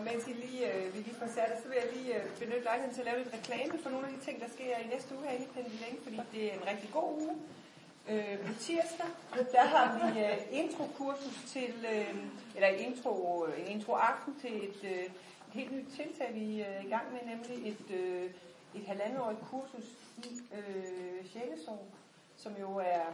[0.00, 2.64] og mens I lige, øh, vi lige får sat så vil jeg lige øh, benytte
[2.68, 5.14] lejligheden til at lave lidt reklame for nogle af de ting, der sker i næste
[5.14, 7.36] uge her i Længe, fordi det er en rigtig god uge.
[8.10, 9.10] Øh, på tirsdag,
[9.52, 12.14] der har vi øh, introkursus til, øh,
[12.56, 15.04] eller intro, en en introaften til et, øh,
[15.48, 18.30] et helt nyt tiltag, vi øh, er i gang med, nemlig et, øh,
[18.74, 21.86] et halvandetårigt kursus i øh, sjælesorg,
[22.36, 23.04] som jo er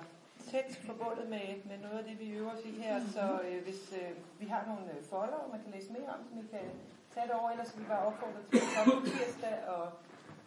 [0.50, 3.00] tæt forbundet med, med noget af det, vi øver os i her.
[3.14, 4.11] Så øh, hvis øh,
[4.41, 6.67] vi har nogle øh, folder, man kan læse mere om, som I kan
[7.14, 9.93] tage det over, ellers vil vi bare opfordre til at komme tirsdag og,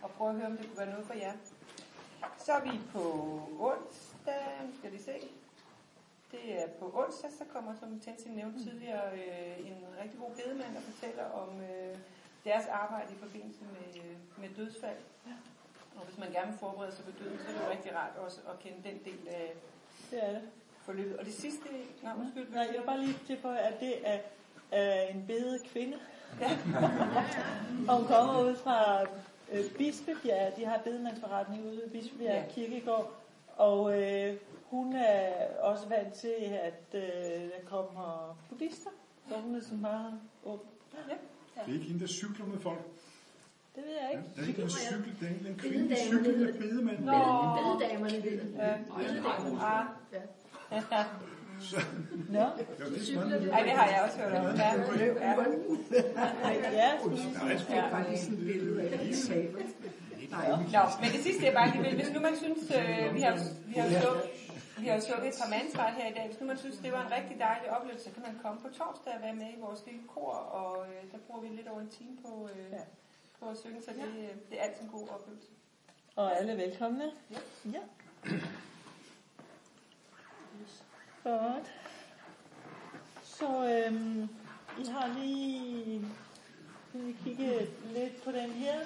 [0.02, 1.34] og prøve at høre, om det kunne være noget for jer.
[2.38, 3.04] Så er vi på
[3.60, 4.46] onsdag,
[4.80, 5.16] skal vi se.
[6.32, 10.76] Det er på onsdag, så kommer, som Tensin nævnte tidligere, øh, en rigtig god bedemand,
[10.76, 11.98] der fortæller om øh,
[12.44, 14.98] deres arbejde i forbindelse med, øh, med dødsfald.
[15.98, 18.16] Og hvis man gerne vil forberede sig på døden, så er det jo rigtig rart
[18.18, 19.56] også at kende den del af,
[20.12, 20.42] det er det.
[20.82, 21.18] Forløbet.
[21.18, 21.66] Og det sidste,
[22.04, 22.50] nej, undskyld.
[22.50, 24.20] Nej, jeg vil bare lige tilføje, at det er,
[24.72, 25.98] er en bede kvinde.
[26.42, 26.58] Ja.
[27.88, 29.02] og hun kommer ud fra
[29.52, 30.58] øh, Bispebjerg.
[30.58, 32.54] De har bedemandsforretning ude i Bispebjerg ja.
[32.54, 33.14] Kirkegård.
[33.58, 34.36] Og øh,
[34.70, 38.90] hun er også vant til, at øh, der kommer buddhister.
[39.30, 40.68] Så hun er sådan meget åben.
[40.94, 41.16] Ja.
[41.58, 41.62] Ja.
[41.66, 42.80] Det er ikke hende, der cykler med folk.
[43.80, 44.24] Det ved jeg ikke.
[44.36, 47.06] Ja, det er ikke en cykel, det er en kvinde, der cykler med bedemanden.
[47.06, 47.20] Nå.
[47.58, 48.48] Bededamerne ved det.
[48.58, 48.74] Ja.
[48.98, 49.62] Bededamerne.
[49.62, 49.86] Ah.
[50.14, 50.24] Ja.
[52.38, 52.46] Nå.
[53.56, 54.46] Ej, det har jeg også hørt om.
[54.46, 54.76] Ja,
[56.52, 56.72] ja.
[56.82, 56.90] ja.
[60.76, 63.34] Nå, men det sidste er bare lige hvis nu man synes, øh, vi har,
[63.66, 64.24] vi har slukket,
[64.78, 67.02] vi har slukket et par mandsret her i dag, hvis nu man synes, det var
[67.08, 69.82] en rigtig dejlig oplevelse, så kan man komme på torsdag og være med i vores
[69.88, 72.84] lille kor, og øh, der bruger vi lidt over en time på, øh, ja
[73.40, 75.48] på at synge, så det, det er altid en god oplevelse.
[76.16, 77.12] Og alle velkomne.
[77.32, 77.40] Ja.
[77.72, 77.80] ja.
[81.24, 81.74] Godt.
[83.24, 84.30] Så øhm,
[84.80, 86.06] I har lige
[86.92, 88.80] kan vi kigge lidt på den her.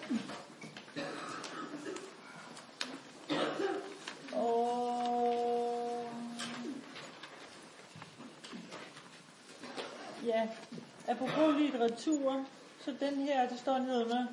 [4.36, 6.10] Og
[10.26, 10.48] ja,
[11.08, 12.46] apropos litteratur,
[12.80, 14.26] så den her, det står nedenunder,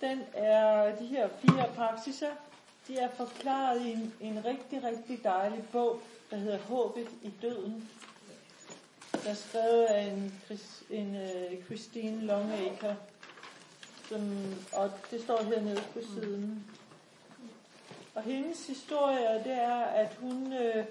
[0.00, 2.30] den er, de her fire praksiser,
[2.88, 7.88] de er forklaret i en, en rigtig, rigtig dejlig bog, der hedder Håbet i døden.
[9.12, 10.40] Der er skrevet af en,
[10.90, 12.96] en uh, Christine Longacre,
[14.08, 16.64] som, og det står hernede på siden.
[18.14, 20.84] Og hendes historie, det er, at hun, øh,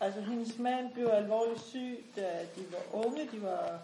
[0.00, 3.78] altså hendes mand blev alvorligt syg, da de var unge, de var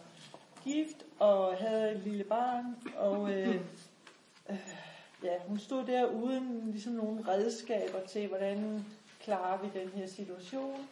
[0.65, 3.61] gift og havde et lille barn, og øh,
[4.51, 8.85] øh, ja, hun stod der uden ligesom nogle redskaber til, hvordan
[9.21, 10.89] klarer vi den her situation,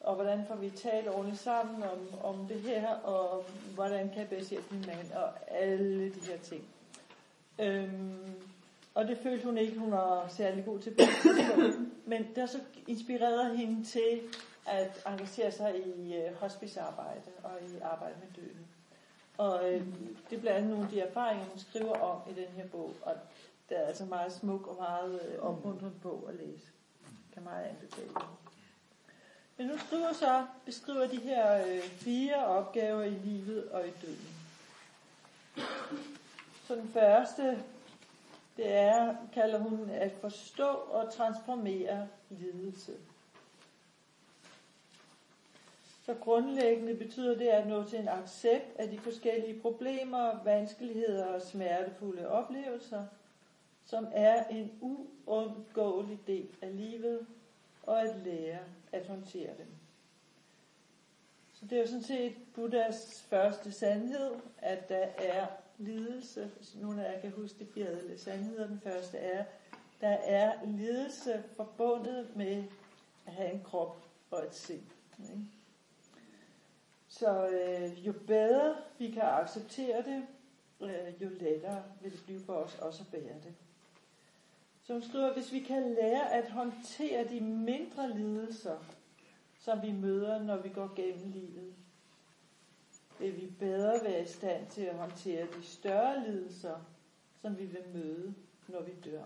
[0.00, 3.44] og hvordan får vi talt ordentligt sammen om, om det her, og
[3.74, 6.64] hvordan kan jeg bedst hjælpe min mand, og alle de her ting.
[7.58, 8.34] Øhm,
[8.94, 10.96] og det følte hun ikke, hun var særlig god til.
[12.06, 14.20] Men det har så inspireret hende til
[14.66, 18.66] at engagere sig i øh, hospicearbejde og i arbejde med døden.
[19.38, 19.86] Og øh,
[20.30, 22.94] det er blandt andet nogle af de erfaringer, hun skriver om i den her bog.
[23.02, 23.14] Og
[23.68, 26.66] det er altså meget smuk og meget øh, opmuntrende bog at læse.
[27.34, 28.08] Kan meget anbefale.
[29.56, 34.28] Men nu skriver så, beskriver de her øh, fire opgaver i livet og i døden.
[36.66, 37.62] Så den første,
[38.56, 42.92] det er, kalder hun at forstå og transformere lidelse.
[46.04, 51.42] Så grundlæggende betyder det at nå til en accept af de forskellige problemer, vanskeligheder og
[51.42, 53.06] smertefulde oplevelser,
[53.84, 57.26] som er en uundgåelig del af livet,
[57.82, 58.58] og at lære
[58.92, 59.66] at håndtere dem.
[61.54, 65.46] Så det er jo sådan set Buddhas første sandhed, at der er
[65.78, 66.50] lidelse.
[66.74, 68.66] Nogle af jer kan huske de fire sandheder.
[68.66, 69.44] Den første er,
[70.00, 72.64] der er lidelse forbundet med
[73.26, 73.96] at have en krop
[74.30, 74.82] og et sind.
[75.18, 75.40] Ikke?
[77.18, 80.26] Så øh, jo bedre vi kan acceptere det,
[80.80, 83.54] øh, jo lettere vil det blive for os også at bære det.
[84.82, 88.78] Så hun skriver, hvis vi kan lære at håndtere de mindre lidelser,
[89.58, 91.74] som vi møder, når vi går gennem livet,
[93.18, 96.76] vil vi bedre være i stand til at håndtere de større lidelser,
[97.42, 98.34] som vi vil møde,
[98.68, 99.24] når vi dør.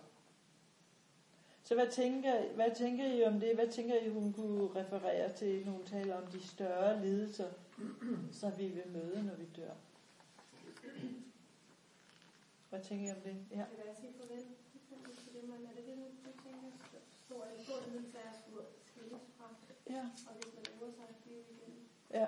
[1.65, 3.55] Så hvad tænker, hvad tænker I om det?
[3.55, 7.49] Hvad tænker I, hun kunne referere til, når hun taler om de større lidelser,
[8.33, 9.75] som vi vil møde, når vi dør?
[12.71, 13.37] Hvad tænker I om det?
[13.51, 13.57] Ja.
[13.57, 16.69] Kan jeg sige farvel det, er det det, du tænker?
[17.27, 18.33] Stor eller stor lidelse er
[18.87, 19.55] skilles fra.
[19.91, 20.01] Ja.
[20.01, 21.75] Og hvis man øver sig at blive igen.
[22.11, 22.27] Ja.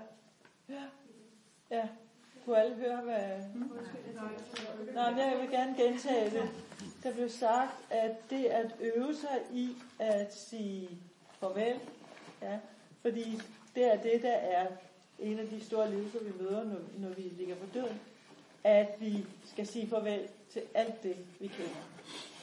[0.69, 0.89] Ja.
[1.71, 1.89] Ja.
[2.45, 3.39] Kunne alle høre, hvad...
[4.95, 6.51] Nej, men jeg vil gerne gentage det.
[7.03, 10.89] Der blev sagt, at det at øve sig i at sige
[11.33, 11.81] farvel,
[12.43, 12.61] ja,
[13.01, 13.41] fordi
[13.75, 14.77] det er det, der er
[15.21, 18.01] en af de store lidelser, vi møder, når, når vi ligger på døden,
[18.65, 21.81] at vi skal sige farvel til alt det, vi kender.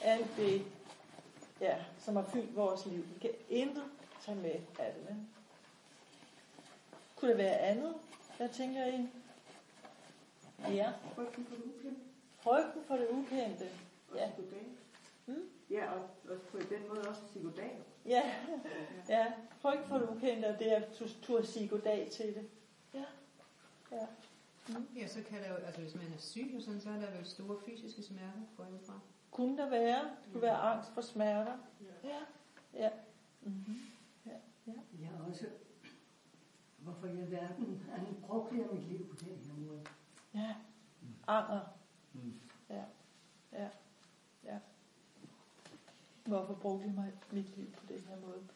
[0.02, 0.62] Alt det,
[1.60, 3.04] ja, som har fyldt vores liv.
[3.14, 3.84] Vi kan intet
[4.24, 5.16] tage med af det.
[7.16, 7.94] Kunne det være andet?
[8.36, 9.08] Hvad tænker I?
[10.74, 10.92] Ja.
[11.14, 12.00] Frygten for det ukendte.
[12.40, 13.68] Frygten for det ukendte.
[14.14, 14.30] Ja.
[15.26, 15.48] Hmm?
[15.70, 17.78] Ja, og, og på den måde også sige goddag.
[18.06, 18.22] Ja,
[19.08, 19.32] ja.
[19.60, 20.88] Frygt for det ukendte, og det er at
[21.22, 22.48] turde sige goddag til det.
[23.92, 23.96] Ja.
[23.96, 24.06] Ja.
[24.78, 24.86] Mm.
[24.96, 27.10] Ja, så kan der jo, altså hvis man er syg og sådan, så er der
[27.10, 29.00] vel store fysiske smerter, jeg ud fra.
[29.30, 30.04] Kunne der være?
[30.04, 31.56] Det kunne være angst for smerter.
[32.04, 32.18] Ja.
[32.74, 32.90] Ja.
[33.42, 33.80] Mm-hmm.
[34.26, 34.32] ja.
[34.66, 34.72] ja.
[35.00, 35.46] Jeg har også,
[36.78, 39.84] hvorfor i alverden han brugte mit liv på den her måde?
[40.34, 40.54] Ja.
[41.26, 41.60] Anger.
[42.12, 42.40] Mm.
[42.70, 42.82] Ja.
[43.52, 43.68] Ja.
[44.44, 44.58] Ja.
[46.24, 48.48] Hvorfor brugte jeg mig mit liv på den her måde?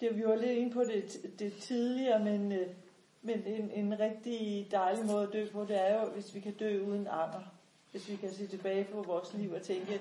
[0.00, 2.74] Det vi var lidt inde på det, det tidligere, men, øh,
[3.22, 6.54] men en, en rigtig dejlig måde at dø på, det er jo, hvis vi kan
[6.54, 7.42] dø uden anger.
[7.90, 10.00] Hvis vi kan se tilbage på vores liv og tænke, at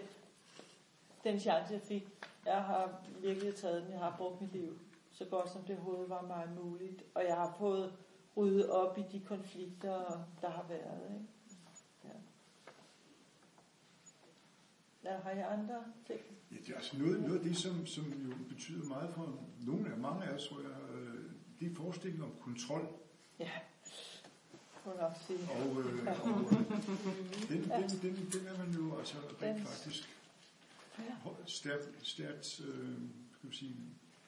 [1.24, 2.08] den chance jeg fik,
[2.46, 4.80] jeg har virkelig taget den, jeg har brugt mit liv
[5.20, 7.04] så godt som det overhovedet var mig muligt.
[7.16, 7.94] Og jeg har fået
[8.38, 11.12] ryddet op i de konflikter, der har været.
[11.14, 11.26] Ikke?
[15.04, 16.20] Ja, har I andre ting?
[16.52, 19.92] Ja, det er altså noget, noget af det, som, som jo betyder meget for nogle
[19.92, 22.88] af mange af os, tror jeg, øh, det er forestillingen om kontrol.
[23.40, 23.52] Ja.
[24.86, 26.26] Og, øh, og
[27.50, 30.10] den, den, den, den er man jo altså rent faktisk
[31.00, 31.04] ja.
[31.46, 32.98] stærkt, stærkt øh,
[33.38, 33.76] skal vi sige,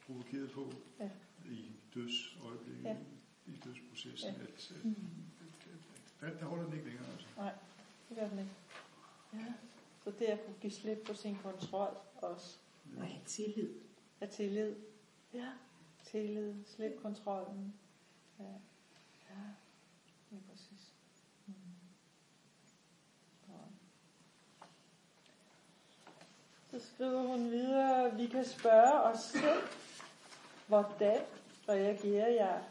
[0.06, 1.10] provokeret på ja.
[1.46, 2.98] i dødsøjeblikket, ja.
[3.48, 4.42] i dødsprocessen, ja.
[4.42, 4.86] at, at,
[6.22, 7.06] at, at, der holder den ikke længere.
[7.12, 7.28] Altså.
[7.38, 7.54] Nej,
[8.10, 8.52] det gør den ikke.
[9.34, 9.54] Ja.
[10.04, 12.58] Så det er at kunne give slip på sin kontrol også.
[12.98, 13.70] Og have tillid.
[14.20, 14.76] Have tillid.
[15.34, 15.52] Ja,
[16.04, 16.54] tillid.
[16.66, 17.74] Slip kontrollen.
[18.40, 18.54] Ja,
[19.32, 19.50] ja.
[20.30, 20.94] det er præcis.
[21.48, 21.54] Mm.
[26.72, 29.62] Så skriver hun videre, vi kan spørge os selv,
[30.68, 31.22] hvordan
[31.70, 32.64] reagerer jeg,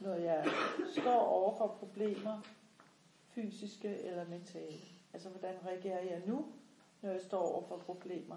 [0.00, 0.46] når jeg
[1.00, 2.40] står over for problemer,
[3.28, 4.80] fysiske eller mentale?
[5.12, 6.46] Altså, hvordan reagerer jeg nu,
[7.02, 8.36] når jeg står over for problemer,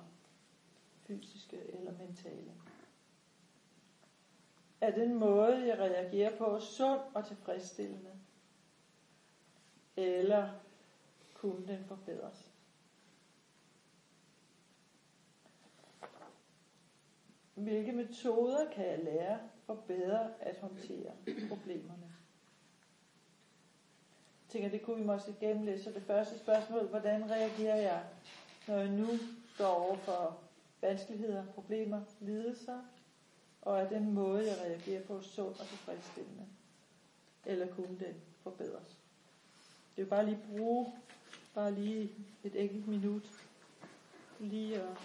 [1.08, 2.52] fysiske eller mentale?
[4.82, 8.12] Er den måde, jeg reagerer på, sund og tilfredsstillende?
[9.98, 10.50] Eller
[11.34, 12.52] kunne den forbedres?
[17.54, 21.12] Hvilke metoder kan jeg lære for bedre at håndtere
[21.50, 22.12] problemerne?
[24.52, 25.84] tænker, det kunne vi måske gennemlæse.
[25.84, 28.04] Så det første spørgsmål, hvordan reagerer jeg,
[28.68, 29.08] når jeg nu
[29.56, 30.38] står over for
[30.82, 32.80] vanskeligheder, problemer, lidelser,
[33.62, 36.46] og er den måde, jeg reagerer på, sund og tilfredsstillende?
[37.46, 38.98] Eller kunne den forbedres?
[39.96, 40.94] Det er jo bare lige bruge,
[41.54, 42.12] bare lige
[42.44, 43.24] et enkelt minut,
[44.40, 44.98] lige at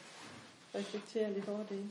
[0.74, 1.90] reflektere lidt over det.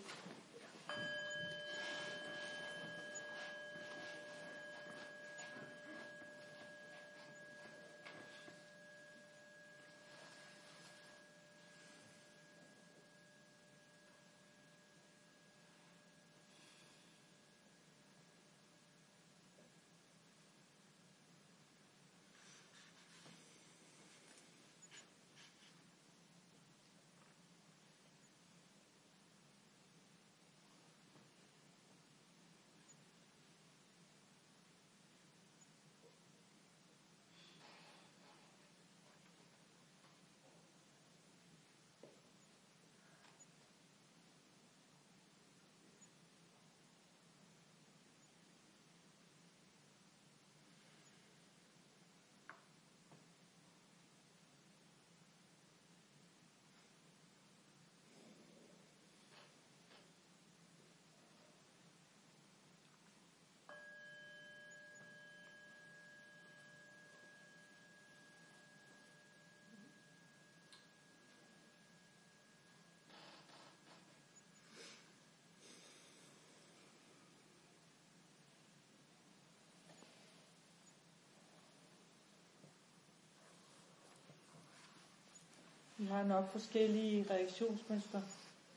[86.07, 88.21] Har nok forskellige reaktionsmønstre.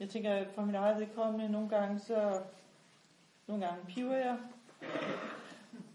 [0.01, 2.43] Jeg tænker, at for min eget vedkommende, nogle gange så,
[3.47, 4.39] nogle gange piver jeg,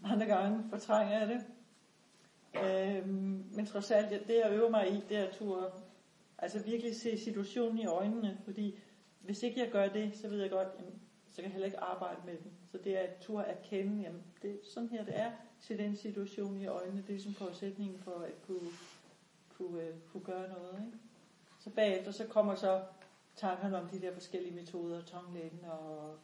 [0.04, 1.44] andre gange fortrænger jeg det.
[2.64, 5.70] Øhm, men trods alt, det jeg øver mig i, det er at turde,
[6.38, 8.78] altså virkelig se situationen i øjnene, fordi
[9.20, 11.00] hvis ikke jeg gør det, så ved jeg godt, jamen,
[11.30, 12.52] så kan jeg heller ikke arbejde med den.
[12.70, 15.96] Så det er at turde erkende, jamen, det er sådan her det er, se den
[15.96, 18.70] situation i øjnene, det er som forudsætningen for at kunne,
[19.56, 20.86] kunne, øh, kunne gøre noget.
[20.86, 20.98] Ikke?
[21.64, 22.82] Så bagefter så kommer så
[23.36, 26.16] tankerne om de der forskellige metoder, tonglægen og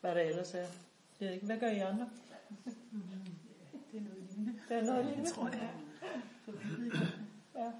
[0.00, 0.58] hvad der ellers er.
[0.58, 0.68] Jeg
[1.20, 2.10] ved ikke, hvad gør I andre?
[3.92, 4.60] Det er noget lignende.
[4.68, 5.30] Det er noget lignende.
[5.30, 5.74] tror jeg.
[7.56, 7.72] Ja.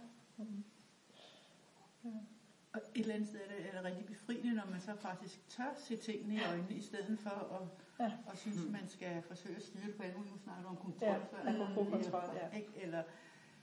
[2.72, 5.48] Og et eller andet sted er det, er det rigtig befriende, når man så faktisk
[5.48, 8.04] tør se tingene i øjnene, i stedet for at, Ja.
[8.04, 8.12] ja.
[8.32, 10.32] at synes, man skal forsøge at styre på alle mulige.
[10.32, 11.62] Nu snakker om kontrol Ja, før.
[11.64, 12.56] apropos kontrol, ja.
[12.58, 12.70] Ikke?
[12.76, 13.02] Eller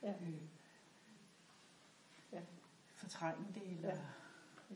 [0.03, 0.09] Ja.
[0.09, 0.37] øh, Ja.
[2.97, 3.95] Fortrænge det, eller, Ja.
[4.69, 4.75] ja.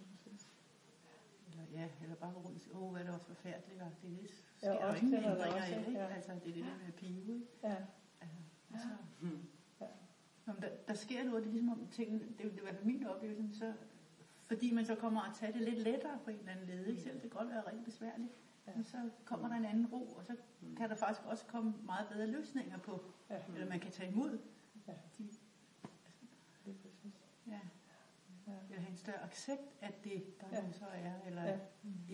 [1.51, 3.92] eller, ja, eller bare gå rundt og sige, åh, hvad er det også forfærdeligt, og
[4.01, 5.92] det er det, sker Ja, ja, jo det er der ændringer også, i, ikke?
[6.00, 6.08] ja.
[6.08, 7.46] Altså, det er det der med pive, ikke?
[7.63, 7.75] Ja.
[8.22, 8.38] Altså,
[8.74, 8.88] altså,
[9.82, 9.88] Ja.
[10.46, 12.60] Nå, men der, der sker noget, det er ligesom om tingene, det, det er i
[12.62, 13.74] hvert fald min oplevelse, så,
[14.48, 17.01] fordi man så kommer at tage det lidt lettere på en eller anden led, ikke?
[17.01, 18.32] selv det kan godt være rigtig besværligt,
[18.68, 18.72] Ja.
[18.75, 20.36] men så kommer der en anden ro, og så
[20.78, 23.40] kan der faktisk også komme meget bedre løsninger på, Ja.
[23.54, 24.40] eller man kan tage imod.
[24.88, 24.94] Ja.
[25.18, 25.30] De,
[26.66, 27.13] Lige præcis.
[27.48, 27.60] ja,
[28.48, 28.51] Ja.
[28.70, 30.58] eller have en større accept af det, der Ja.
[30.65, 30.72] ja.
[30.72, 31.50] så er, eller Ja.
[31.50, 31.60] ja.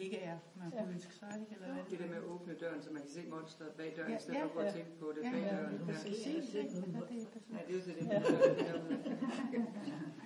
[0.03, 0.79] ikke er, man Ja.
[0.79, 1.51] kunne ønske sig, ikke?
[1.55, 4.11] eller hvad Det der med at åbne døren, så man kan se monsteret bag døren,
[4.11, 4.71] Ja, i stedet ja, for at ja.
[4.71, 5.71] tænke på det Ja, bag ja, døren.
[5.73, 6.25] lige præcis.
[6.25, 6.31] Ja,
[7.67, 8.21] det er jo så det, Ja.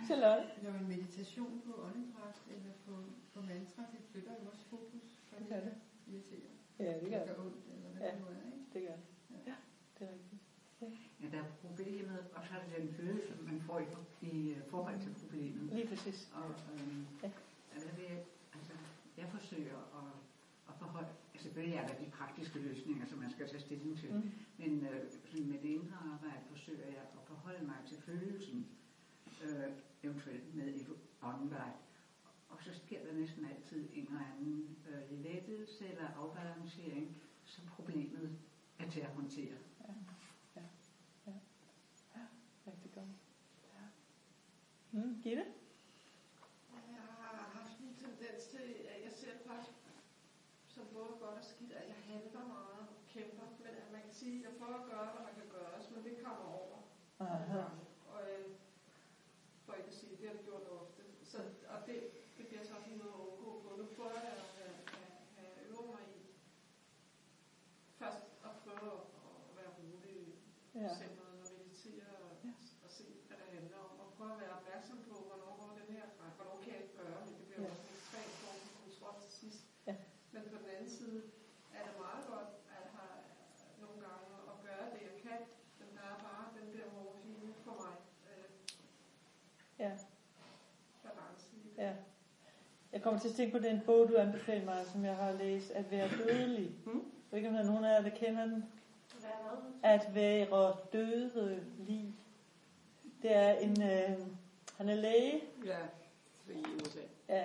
[0.06, 0.48] Charlotte?
[0.64, 2.94] Når en meditation på åndedræt eller på,
[3.34, 5.74] på mantra, det flytter jo også fokus fra Det gør det.
[6.08, 6.52] irriterer.
[6.80, 7.36] Ja, det gør Det det.
[7.36, 8.12] gør ondt, eller hvad Ja.
[8.12, 8.66] det nu er, ikke?
[8.74, 9.06] Det gør det.
[9.48, 9.56] Ja,
[10.00, 10.42] det er rigtigt.
[11.22, 13.84] Ja, der er problemet, og så er det den følelse, man får i,
[14.22, 15.74] i øh, forhold til problemet.
[15.74, 16.30] Lige præcis.
[16.34, 17.32] Og øhm, Ja.
[17.76, 18.24] jeg,
[18.54, 18.74] altså,
[19.18, 20.14] jeg forsøger at,
[20.70, 24.14] at forholde, altså, selvfølgelig er der de praktiske løsninger, som man skal tage stilling til,
[24.14, 24.32] Mm.
[24.58, 25.04] men øh,
[25.48, 28.68] med det indre arbejde forsøger jeg at forholde mig til følelsen,
[29.44, 29.72] øh,
[30.04, 30.88] eventuelt med et
[31.22, 31.74] åndedræt.
[32.50, 38.38] Og så sker der næsten altid en eller anden øh, lettelse eller afbalancering, som problemet
[38.80, 39.56] er til at håndtere.
[42.68, 43.06] Rigtig godt.
[43.64, 43.86] Ja.
[44.92, 45.46] Mm, Gitte?
[46.72, 49.78] Jeg har haft en tendens til, at jeg ser faktisk
[50.68, 53.46] som både godt og skidt, at jeg handler meget og kæmper.
[53.64, 56.04] Men at man kan sige, at jeg prøver at gøre, hvad der kan gøres, men
[56.04, 56.78] det kommer over.
[57.20, 57.62] Aha.
[58.14, 58.46] Og øh,
[59.66, 61.02] for ikke at sige, det har det gjort ofte.
[61.24, 61.38] Så,
[61.74, 61.98] og det,
[62.38, 63.70] det bliver så sådan noget at undgå på.
[63.82, 66.22] Nu prøver jeg at, at, at, at øve mig i
[68.00, 69.04] først at prøve at,
[69.50, 70.20] at være rolig
[70.76, 70.90] Ja.
[71.02, 72.54] centret og meditere og, Ja.
[72.86, 73.92] og se, hvad det handler om.
[74.04, 76.96] Og prøve at være opmærksom på, hvornår går den her grænse, hvornår kan jeg ikke
[77.02, 77.34] gøre det.
[77.40, 77.68] Det bliver Ja.
[77.68, 77.74] ja.
[77.74, 79.62] også en ekstrem form for kontrol til sidst.
[79.90, 79.96] Ja.
[80.34, 81.18] Men på den anden side
[81.78, 83.16] er det meget godt at have
[83.84, 85.40] nogle gange at gøre det, jeg kan.
[85.80, 87.96] Men der er bare den der morfine for mig.
[88.30, 88.48] Øh,
[89.84, 89.92] Ja.
[91.04, 91.74] balance i det.
[91.86, 91.94] Ja.
[93.02, 95.72] Jeg kommer til at tænke på den bog, du anbefalede mig, som jeg har læst,
[95.72, 96.72] At være dødelig.
[96.86, 96.92] Mm.
[96.92, 98.66] Jeg ved ikke, om der er nogen af jer, der kender den.
[99.84, 102.14] At være dødelig.
[103.22, 104.18] Det er en, øh,
[104.78, 105.78] han er læge, Ja,
[106.54, 107.00] i USA.
[107.30, 107.44] ja,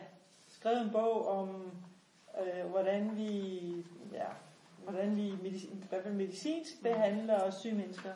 [0.48, 1.70] skrevet en bog om,
[2.40, 3.50] øh, hvordan vi,
[4.12, 4.26] ja,
[4.84, 8.10] hvordan vi medicin, i hvert fald medicinsk behandler syge mennesker.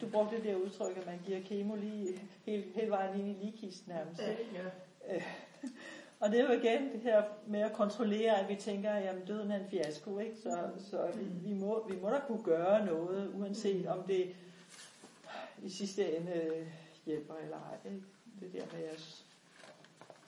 [0.00, 3.44] Du brugte det der udtryk, at man giver kemo lige hele, hele vejen ind i
[3.44, 4.20] ligekisten nærmest.
[4.22, 5.14] Ja.
[5.14, 5.22] Øh,
[6.20, 9.50] og det er jo igen det her med at kontrollere, at vi tænker, at døden
[9.50, 10.36] er en fiasko, ikke?
[10.36, 14.34] Så, så vi, vi, må, vi må da kunne gøre noget, uanset om det
[15.62, 16.66] i sidste ende øh,
[17.06, 17.90] hjælper eller ej.
[17.92, 18.02] Ikke?
[18.40, 19.24] Det der med at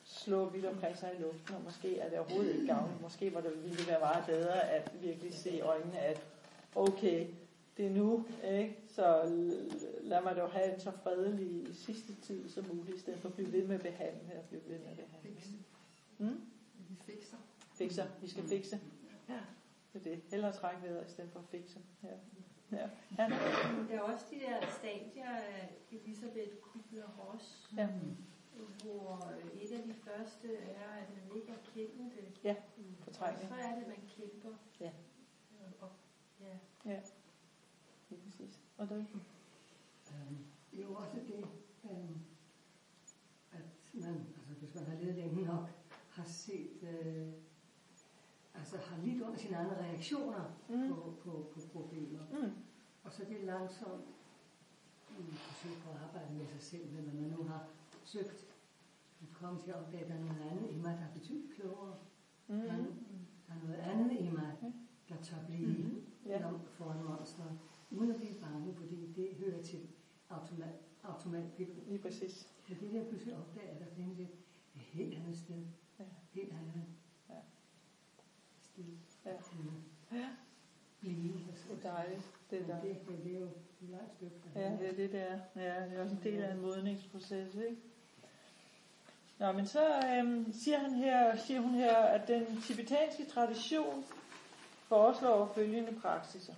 [0.04, 3.02] slå vidt omkring sig i luften, og måske er det overhovedet ikke gavnligt.
[3.02, 6.20] Måske var det, ville det være meget bedre at virkelig se i øjnene, at
[6.74, 7.26] okay,
[7.76, 8.76] det er nu, ikke?
[8.88, 9.22] så
[10.02, 13.34] lad mig dog have en så fredelig sidste tid som muligt, i stedet for at
[13.34, 15.40] blive ved med at behandle og blive ved med at behandle.
[16.18, 16.40] Mm?
[16.88, 17.36] Vi fikser.
[17.74, 18.80] Fikser, vi skal fikse.
[19.28, 19.40] Ja,
[19.92, 20.22] det er det.
[20.30, 21.80] Hellere trække vejret i stedet for at fikse.
[22.02, 22.08] Ja.
[22.72, 22.88] Ja.
[23.18, 23.28] Ja.
[23.88, 27.88] Der er også de der stadier af Elisabeth Kubler-Ross, Ja.
[28.82, 29.32] hvor
[29.62, 32.40] et af de første er, at man ikke erkender det.
[32.44, 33.48] Ja, Og fortrængning.
[33.48, 34.56] så er det, at man kæmper.
[34.80, 34.90] Ja.
[35.80, 35.90] Og,
[36.40, 36.90] ja.
[36.92, 37.00] Ja,
[38.10, 38.60] lige præcis.
[38.78, 39.06] Og det?
[40.12, 40.38] Øhm,
[40.70, 41.44] det er jo også det,
[41.90, 42.18] øhm,
[43.52, 43.60] at
[43.94, 45.68] man, altså hvis man har levet længe nok,
[46.16, 47.26] har set, øh,
[48.54, 50.74] altså har lidt under sine egne reaktioner Mm.
[50.76, 50.88] mm.
[50.88, 52.20] på, på, på problemer.
[52.32, 52.50] Mm.
[53.04, 54.04] Og så det er langsomt
[55.18, 57.68] i forsøg på at arbejde med sig selv, men når man nu har
[58.04, 58.46] søgt
[59.22, 61.54] at komme til at opdage, at der er noget andet i mig, der er betydeligt
[61.54, 61.96] klogere.
[62.48, 62.56] Mm.
[62.60, 62.76] Der, er,
[63.48, 64.56] der er noget andet i mig,
[65.08, 65.90] der tør blive
[66.26, 66.38] Ja.
[66.40, 66.50] ja.
[66.70, 67.58] foran monsteret,
[67.90, 69.88] uden at blive bange, fordi det hører til
[70.30, 71.76] automat, automatpilot.
[71.88, 72.48] Lige præcis.
[72.68, 74.28] Men det der pludselig opdager, at der findes et
[74.74, 75.62] helt andet sted.
[76.36, 76.84] Helt andet
[77.28, 77.34] Ja.
[78.60, 78.84] sted.
[79.24, 80.16] Ja.
[80.18, 80.28] Ja.
[81.00, 81.32] blive.
[81.68, 82.22] Det er dejligt.
[82.50, 82.98] Det er dejligt.
[82.98, 83.48] det, men det er jo
[83.80, 84.36] langt stykke.
[84.54, 85.38] Ja, det er det, der.
[85.62, 87.76] Ja, det er også en del af en modningsproces, ikke?
[89.38, 94.04] Nå, men så øhm, siger, han her, siger hun her, at den tibetanske tradition
[94.88, 96.54] foreslår følgende praksiser.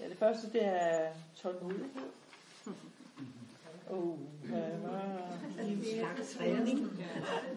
[0.00, 2.10] Ja, det første, det er tålmodighed.
[3.90, 5.24] Oh, hvad var...
[6.36, 6.78] træning.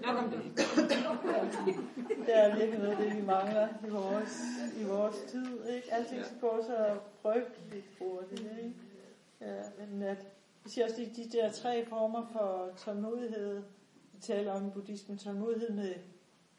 [0.05, 0.41] Nok om det.
[2.25, 4.41] Det er virkelig noget af det, vi mangler i vores,
[4.81, 5.65] i vores tid.
[5.69, 5.93] Ikke?
[5.93, 8.47] Alting skal gå så frygteligt hurtigt.
[8.63, 8.73] Ikke?
[9.41, 10.25] Ja, men at,
[10.63, 13.63] vi siger også, de, de der tre former for tålmodighed,
[14.13, 15.93] vi taler om i buddhismen, tålmodighed med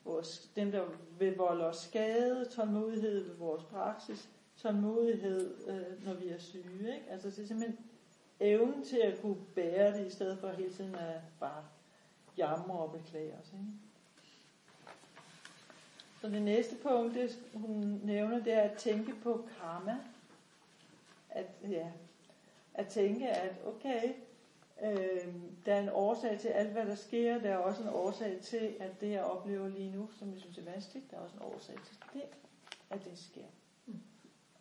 [0.05, 0.83] vores, dem, der
[1.19, 6.79] vil volde os skade, tålmodighed ved vores praksis, tålmodighed, øh, når vi er syge.
[6.81, 7.05] Ikke?
[7.11, 7.79] Altså det er simpelthen
[8.41, 11.65] evnen til at kunne bære det, i stedet for hele tiden at bare
[12.39, 13.53] jamre og beklage os.
[13.53, 13.67] Ikke?
[16.21, 19.99] Så det næste punkt, det hun nævner, det er at tænke på karma.
[21.31, 21.91] At, ja,
[22.75, 24.13] at tænke, at okay,
[24.83, 25.35] øh,
[25.67, 27.39] der er en årsag til alt, hvad der sker.
[27.39, 30.59] Der er også en årsag til, at det, jeg oplever lige nu, som jeg synes
[30.59, 32.23] er vanskeligt, der er også en årsag til det,
[32.91, 33.45] at det sker.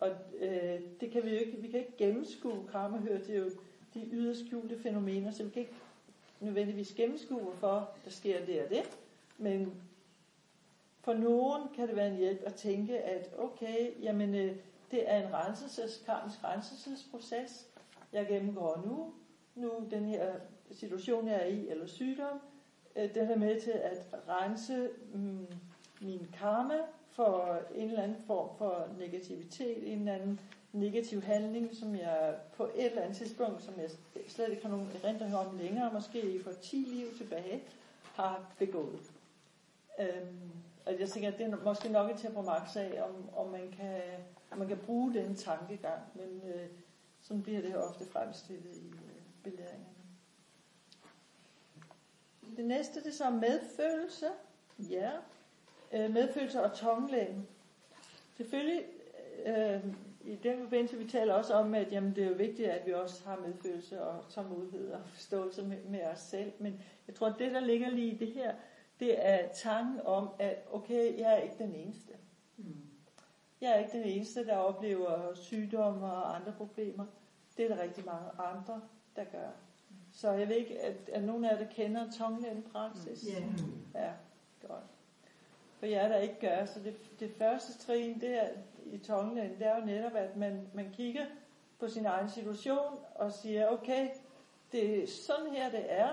[0.00, 3.38] Og øh, det kan vi jo ikke, vi kan ikke gennemskue karma, hører det er
[3.38, 3.50] jo
[3.94, 5.74] de yderst skjulte fænomener, så vi kan ikke
[6.40, 8.98] nødvendigvis gennemskue, hvorfor der sker det og det.
[9.38, 9.82] Men
[11.00, 14.56] for nogen kan det være en hjælp at tænke, at okay, jamen øh,
[14.90, 17.66] det er en renselses, karmisk renselsesproces,
[18.12, 19.12] jeg gennemgår nu.
[19.54, 20.34] Nu den her
[20.70, 22.40] situation, jeg er i, eller sygdom,
[22.96, 25.46] øh, den er med til at rense mm,
[26.00, 26.78] min karma
[27.10, 30.40] for en eller anden form for negativitet, en eller anden
[30.72, 33.90] negativ handling, som jeg på et eller andet tidspunkt, som jeg
[34.28, 37.62] slet ikke har nogen erindring om længere, måske for 10 liv tilbage,
[38.14, 39.10] har begået.
[40.00, 40.50] Øhm,
[40.86, 44.00] og jeg tænker, at det er måske nok et temperamentsag, om, om, man kan,
[44.50, 46.66] om man kan bruge den tankegang, men øh,
[47.22, 49.84] sådan bliver det ofte fremstillet i øh, belæringerne.
[52.56, 54.26] Det næste, det er så medfølelse.
[54.78, 55.10] Ja,
[55.92, 57.48] øh, medfølelse og tonglægen.
[58.36, 58.84] Selvfølgelig,
[59.46, 59.84] øh,
[60.28, 62.92] i den forbindelse, vi taler også om, at jamen, det er jo vigtigt, at vi
[62.92, 66.52] også har medfølelse og tålmodighed og forståelse med, med os selv.
[66.58, 68.54] Men jeg tror, at det, der ligger lige i det her,
[69.00, 72.12] det er tanken om, at okay, jeg er ikke den eneste.
[73.60, 77.06] Jeg er ikke den eneste, der oplever sygdomme og andre problemer.
[77.56, 78.80] Det er der rigtig mange andre,
[79.16, 79.50] der gør.
[80.12, 83.28] Så jeg ved ikke, at, at nogen af jer, der kender tonglen praksis.
[83.28, 83.42] Ja.
[84.00, 84.12] Ja,
[84.68, 84.84] godt.
[85.78, 88.48] For jer, der ikke gør, så det, det første trin det er,
[88.92, 91.24] i tonglen, det er jo netop, at man, man kigger
[91.78, 94.08] på sin egen situation og siger, okay,
[94.72, 96.08] det er sådan her, det er.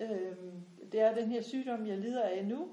[0.00, 2.68] Øhm, det er den her sygdom, jeg lider af nu.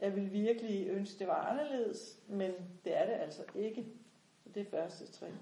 [0.00, 2.52] Jeg vil virkelig ønske, det var anderledes, men
[2.84, 3.86] det er det altså ikke.
[4.54, 5.34] Det er første trin.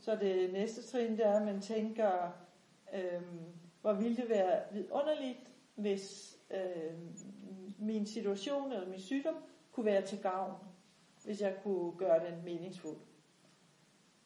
[0.00, 2.30] Så det næste trin, det er, at man tænker,
[2.94, 3.40] øhm,
[3.80, 5.38] hvor ville det være vidunderligt,
[5.74, 7.14] hvis øhm,
[7.78, 9.34] min situation eller min sygdom
[9.72, 10.52] kunne være til gavn,
[11.24, 12.98] hvis jeg kunne gøre den meningsfuld.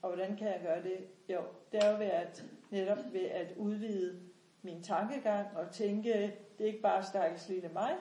[0.02, 1.06] Og hvordan kan jeg gøre det?
[1.28, 1.40] Jo,
[1.72, 4.20] det er jo ved at, netop ved at udvide
[4.62, 6.12] min tankegang og tænke,
[6.58, 7.96] det er ikke bare stakkels lille mig,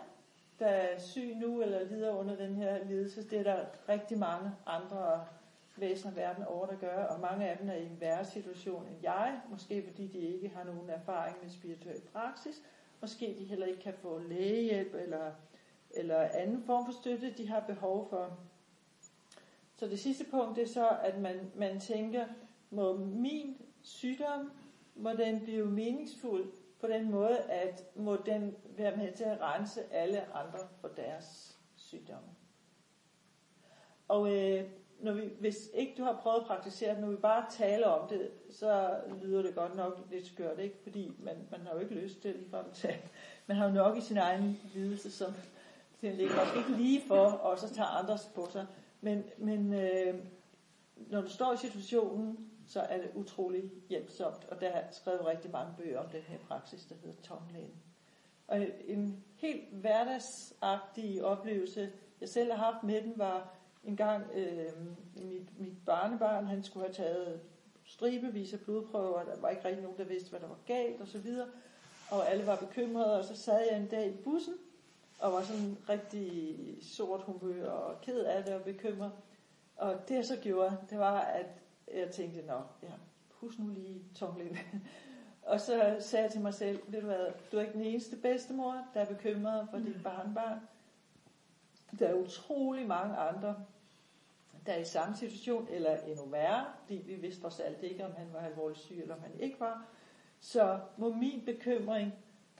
[0.60, 3.30] der er syg nu eller lider under den her lidelse.
[3.30, 5.26] Det er der rigtig mange andre
[5.78, 8.98] væsener verden over, der gør, og mange af dem er i en værre situation end
[9.04, 12.64] jeg, måske fordi de ikke har nogen erfaring med spirituel praksis,
[13.02, 15.32] måske de heller ikke kan få lægehjælp eller,
[15.92, 18.38] eller anden form for støtte, de har behov for.
[19.76, 22.26] Så det sidste punkt det er så, at man, man tænker,
[22.70, 24.52] må min sygdom,
[24.96, 29.94] må den blive meningsfuld på den måde, at må den være med til at rense
[29.94, 32.28] alle andre for deres sygdomme.
[34.08, 34.64] Og øh,
[35.00, 38.10] når vi, hvis ikke du har prøvet at praktisere det, når vi bare taler om
[38.10, 40.76] det, så lyder det godt nok lidt skørt, ikke?
[40.84, 43.02] Fordi man, man har jo ikke lyst til lige at tage.
[43.48, 45.34] Man har jo nok i sin egen lidelse, som
[46.02, 48.68] det ligger måske ikke lige for, og så tager andres på sig.
[49.06, 50.16] Men, men øh,
[50.98, 54.46] når du står i situationen, så er det utrolig hjælpsomt.
[54.52, 57.76] Og der er skrevet rigtig mange bøger om den her praksis, der hedder tonglægen.
[58.48, 61.92] Og en helt hverdagsagtig oplevelse,
[62.22, 64.72] jeg selv har haft med den, var en gang øh,
[65.16, 67.42] mit, mit barnebarn, han skulle have taget
[67.84, 71.08] stribevis af blodprøver, der var ikke rigtig nogen, der vidste, hvad der var galt og
[71.08, 71.48] så videre.
[72.12, 74.54] Og alle var bekymrede, og så sad jeg en dag i bussen,
[75.20, 79.12] og var sådan rigtig sort humør og ked af det og bekymret.
[79.76, 81.46] Og det jeg så gjorde, det var, at
[81.94, 82.92] jeg tænkte, nå, ja,
[83.30, 84.58] husk nu lige tonglen.
[85.46, 88.16] Og så sagde jeg til mig selv, ved du hvad, du er ikke den eneste
[88.16, 90.60] bedstemor, der er bekymret for dit barnbarn.
[92.00, 93.56] Der er utrolig mange andre,
[94.66, 98.12] der er i samme situation, eller endnu værre, fordi vi vidste trods alt ikke, om
[98.18, 99.86] han var alvorligt syg, eller om han ikke var.
[100.40, 102.14] Så må min bekymring,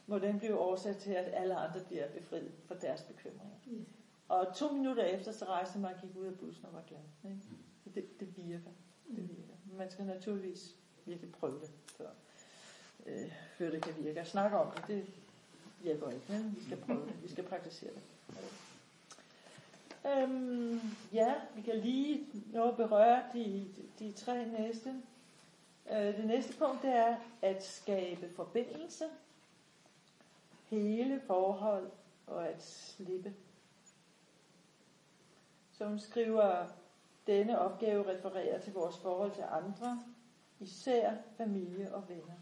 [0.08, 3.56] må den blive årsag til, at alle andre bliver befriet for deres bekymringer.
[3.66, 3.86] Mm.
[4.28, 7.32] Og to minutter efter, så rejste man og gik ud af bussen og var glad.
[7.32, 7.44] Ikke?
[7.84, 8.72] Så det, det virker.
[9.08, 9.78] Det virker.
[9.78, 12.10] Man skal naturligvis virkelig prøve det, før,
[13.06, 14.20] øh, før det kan virke.
[14.20, 15.06] At snakke om det, det
[15.84, 16.26] hjælper ikke.
[16.30, 17.24] Men vi skal prøve det.
[17.24, 18.02] Vi skal praktisere det.
[20.06, 20.80] Øhm,
[21.14, 23.68] ja, vi kan lige nå at berøre de,
[24.00, 24.96] de tre næste.
[25.92, 29.06] Øh, det næste punkt det er at skabe forbindelse,
[30.70, 31.92] hele forhold
[32.28, 33.34] og at slippe.
[35.72, 36.68] Som skriver,
[37.28, 40.04] denne opgave refererer til vores forhold til andre,
[40.60, 42.38] især familie og venner.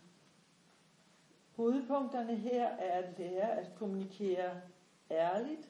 [1.55, 4.61] Hovedpunkterne her er at lære at kommunikere
[5.11, 5.69] ærligt,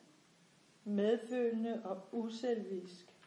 [0.84, 3.18] medfølende og uselvisk,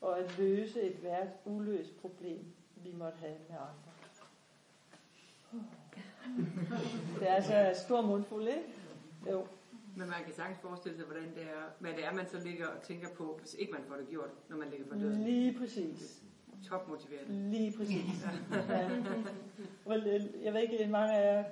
[0.00, 2.44] og at løse et hvert uløst problem,
[2.76, 3.94] vi måtte have med andre.
[7.20, 8.62] Det er altså stor mundfuld, ikke?
[9.30, 9.46] Jo.
[9.96, 12.66] Men man kan sagtens forestille sig, hvordan det er, hvad det er, man så ligger
[12.66, 15.24] og tænker på, hvis ikke man får det gjort, når man ligger for døden.
[15.24, 16.22] Lige præcis.
[16.68, 17.28] Top motiveret.
[17.28, 18.26] Lige præcis.
[18.68, 18.90] ja.
[20.44, 21.44] Jeg ved ikke, mange af jer,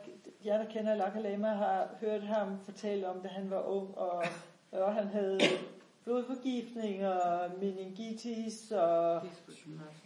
[0.44, 4.24] jer der kender Laka Lama, har hørt ham fortælle om, da han var ung, og,
[4.72, 5.40] og han havde
[6.04, 9.22] blodforgiftning og meningitis og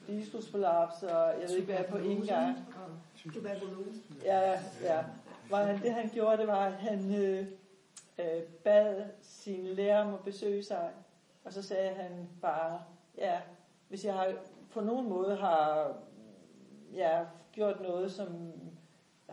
[0.06, 2.56] diskusprolaps og jeg ved ikke hvad på en gang.
[4.24, 4.50] Ja,
[4.82, 5.04] ja.
[5.50, 7.46] Var han, det han gjorde, det var, at han øh,
[8.18, 10.90] øh, bad sin lærer om at besøge sig,
[11.44, 12.80] og så sagde han bare,
[13.18, 13.40] ja,
[13.88, 14.32] hvis jeg har
[14.72, 15.92] på nogen måde har
[16.94, 18.52] ja, gjort noget, som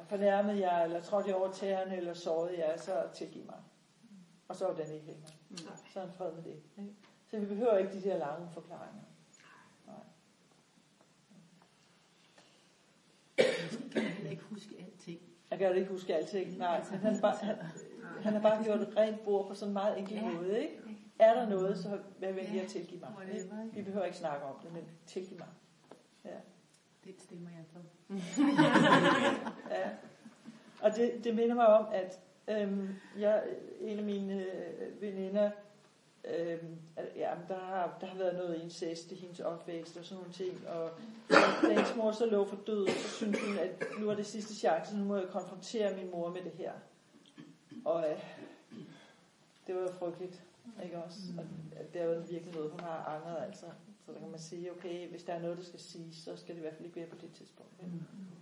[0.08, 3.56] fornærmet jer, eller trådt jer over tæerne, eller såret jer, så tilgiv mig.
[4.48, 5.32] Og så er den ikke længere.
[5.54, 5.58] Mm.
[5.94, 6.56] Så er han fred med det.
[6.78, 6.94] Ikke?
[7.28, 9.02] Så vi behøver ikke de der lange forklaringer.
[9.88, 9.96] Nej.
[13.96, 15.20] Jeg kan ikke huske alting.
[15.50, 16.58] Jeg kan ikke huske alting.
[16.58, 17.56] Nej, han, han, bare, han,
[18.22, 20.32] han har bare gjort et rent bord på sådan en meget enkel ja.
[20.32, 20.62] måde.
[20.62, 20.80] Ikke?
[21.20, 23.36] Er der noget, så vær venlig at tilgive mig.
[23.36, 23.50] Ikke?
[23.74, 25.48] Vi behøver ikke snakke om det, men tilgive mig.
[26.26, 26.38] Ja.
[27.04, 27.80] Det stemmer jeg for.
[29.76, 29.90] ja.
[30.82, 33.44] Og det, det minder mig om, at øhm, jeg,
[33.82, 35.52] en af mine øh, veninder,
[36.26, 36.78] øhm,
[37.16, 40.68] ja, der, har, der har været noget incest i hendes opvækst og sådan nogle ting.
[40.68, 40.92] Og
[41.62, 44.56] da hendes mor så lå for død, så syntes hun, at nu er det sidste
[44.56, 46.72] chance, nu må jeg konfrontere min mor med det her.
[47.86, 48.24] Og øh,
[49.68, 50.44] det var frygteligt,
[50.84, 51.18] ikke også?
[51.38, 53.66] Og det er jo virkelig noget, hun har angret, altså.
[54.06, 56.56] Så der kan man sige, okay, hvis der er noget, der skal siges, så skal
[56.56, 57.72] det i hvert fald ikke være på det tidspunkt.
[57.84, 57.94] Ikke?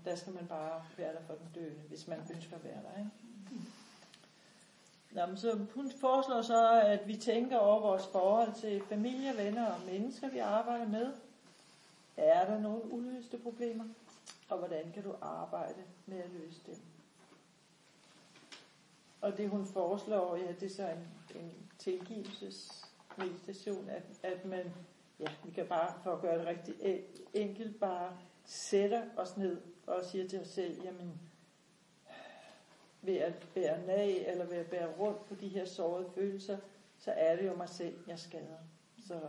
[0.05, 2.99] Der skal man bare være der for den døende, hvis man ønsker at være der.
[2.99, 3.11] Ikke?
[5.12, 9.71] Nå, men så hun foreslår så, at vi tænker over vores forhold til familie, venner
[9.71, 11.13] og mennesker, vi arbejder med.
[12.17, 13.86] Er der nogle uløste problemer?
[14.50, 16.76] Og hvordan kan du arbejde med at løse dem?
[19.21, 21.08] Og det hun foreslår, ja, det er så en,
[21.41, 24.74] en tilgivelsesmeditation, at, at man,
[25.19, 29.62] ja, vi kan bare, for at gøre det rigtig e-, enkelt, bare sætter os ned
[29.88, 31.31] og siger til os selv, jamen,
[33.01, 36.57] ved at bære nag, eller ved at bære rundt på de her sårede følelser,
[36.97, 38.57] så er det jo mig selv, jeg skader.
[39.07, 39.19] Så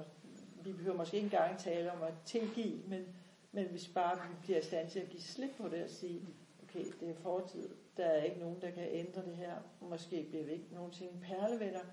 [0.65, 3.07] vi behøver måske ikke engang tale om at tilgive, men,
[3.53, 6.21] men hvis bare vi bliver i stand til at give slip på det og sige,
[6.63, 9.57] okay, det er fortid, der er ikke nogen, der kan ændre det her.
[9.81, 11.85] Måske bliver vi ikke nogensinde perlevenner,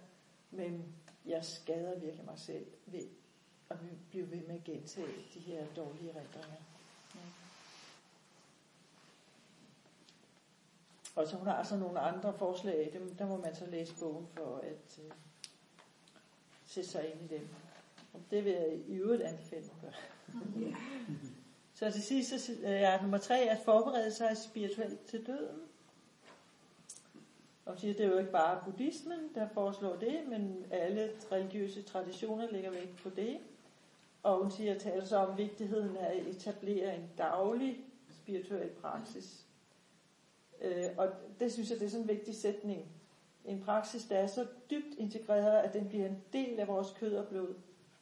[0.52, 3.04] men jeg skader virkelig mig selv ved
[3.70, 3.78] at
[4.10, 6.58] blive ved med at gentage de her dårlige erindringer.
[7.16, 7.20] Ja.
[11.20, 14.28] Og så hun har altså nogle andre forslag, dem, der må man så læse bogen
[14.28, 15.12] for at uh,
[16.66, 17.48] sætte sig ind i dem.
[18.14, 19.94] Og det vil jeg i øvrigt anbefale at gøre.
[21.74, 25.62] så til sidst så er nummer tre at forberede sig spirituelt til døden.
[27.66, 32.52] Og siger, det er jo ikke bare buddhismen, der foreslår det, men alle religiøse traditioner
[32.52, 33.40] ligger væk på det.
[34.24, 39.49] Og hun siger, taler så om vigtigheden af at etablere en daglig spirituel praksis.
[40.62, 41.08] Øh, og
[41.40, 42.92] det synes jeg, det er sådan en vigtig sætning.
[43.46, 47.16] En praksis, der er så dybt integreret, at den bliver en del af vores kød
[47.16, 47.56] og blod.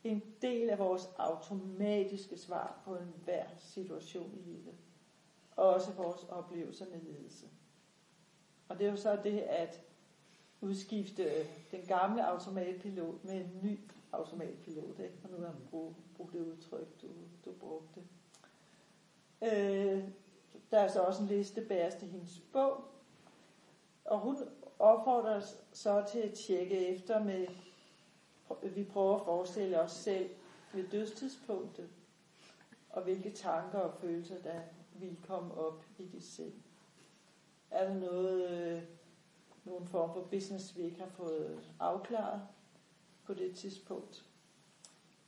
[0.03, 4.73] En del af vores automatiske svar på enhver situation i livet.
[5.55, 7.45] Og også vores oplevelser med ledelse.
[8.69, 9.81] Og det er jo så det at
[10.61, 11.29] udskifte
[11.71, 13.79] den gamle automatpilot med en ny
[14.11, 14.99] automatpilot.
[14.99, 15.15] Ikke?
[15.23, 17.07] Og nu har man brugt, brugt det udtryk, du,
[17.45, 18.01] du brugte.
[19.43, 20.03] Øh,
[20.71, 22.83] der er så også en liste bæres til hendes bog,
[24.05, 24.37] og hun
[24.79, 27.47] opfordrer os så til at tjekke efter med,
[28.63, 30.29] vi prøver at forestille os selv
[30.73, 31.89] ved dødstidspunktet,
[32.89, 34.61] og hvilke tanker og følelser, der
[34.93, 36.53] vil komme op i det selv.
[37.71, 38.81] Er der noget, øh,
[39.65, 42.41] nogen form for business, vi ikke har fået afklaret
[43.23, 44.25] på det tidspunkt?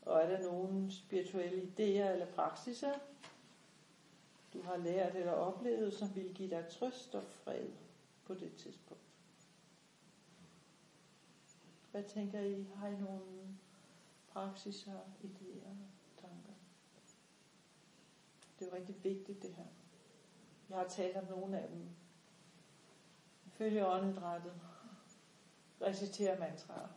[0.01, 2.93] Og er der nogle spirituelle idéer eller praksiser,
[4.53, 7.69] du har lært eller oplevet, som vil give dig trøst og fred
[8.25, 9.03] på det tidspunkt?
[11.91, 12.67] Hvad tænker I?
[12.75, 13.57] Har I nogle
[14.33, 15.75] praksiser, idéer,
[16.21, 16.53] tanker?
[18.59, 19.65] Det er jo rigtig vigtigt det her.
[20.69, 21.89] Jeg har talt om nogle af dem.
[23.51, 24.53] Følge åndedrættet.
[25.81, 26.87] Recitere mantraer.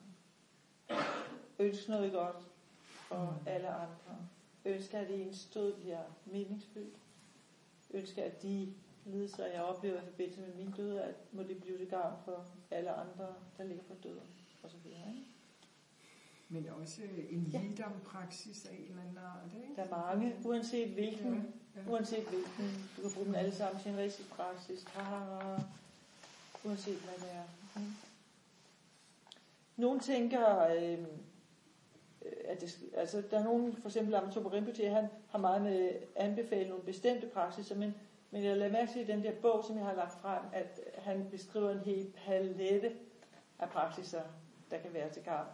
[1.58, 2.48] Ønsk noget godt
[2.84, 4.28] for alle andre.
[4.64, 7.01] Ønsk, at ens død bliver meningsfyldt.
[7.92, 8.74] Ønsk, at de
[9.04, 12.46] lidelser, jeg oplever i forbindelse med min død, at må det blive til gavn for
[12.70, 14.28] alle andre, der ligger for døden.
[14.62, 15.26] Og så videre, ikke?
[16.48, 19.76] Men også en lidom-praksis af en eller anden art, ikke?
[19.76, 21.34] Der er mange, uanset hvilken,
[21.76, 21.90] ja, ja.
[21.90, 22.90] uanset hvilken.
[22.96, 24.84] Du kan bruge dem alle sammen til en rigtig praksis.
[24.94, 25.62] Tahara,
[26.64, 27.44] uanset hvad det er.
[27.80, 27.92] Mm.
[29.76, 31.06] Nogle tænker, øh,
[32.44, 36.68] at det, altså der er nogen, for eksempel Amato Rinpoche, han har meget med anbefalet
[36.68, 37.94] nogle bestemte praksiser, men,
[38.30, 40.80] men jeg lader mærke til i den der bog, som jeg har lagt frem, at
[40.98, 42.92] han beskriver en hel palette
[43.58, 44.22] af praksiser,
[44.70, 45.46] der kan være til gavn.